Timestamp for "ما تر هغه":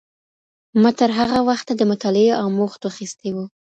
0.81-1.39